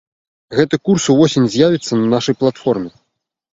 Гэты 0.59 0.79
курс 0.89 1.05
увосень 1.15 1.45
з'явіцца 1.57 2.01
на 2.01 2.11
нашай 2.17 2.35
платформе! 2.43 2.89